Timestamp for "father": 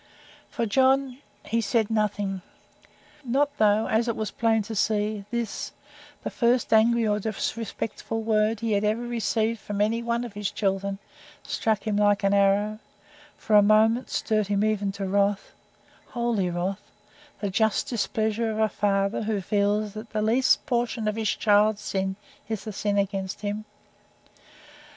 18.69-19.21